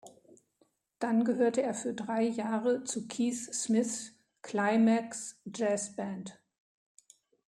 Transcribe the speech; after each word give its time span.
Dann 0.97 1.25
gehörte 1.25 1.61
er 1.61 1.75
für 1.75 1.93
drei 1.93 2.23
Jahre 2.23 2.83
zu 2.83 3.07
Keith 3.07 3.53
Smith’s 3.53 4.15
"Climax 4.41 5.39
Jazz 5.45 5.95
Band". 5.95 6.41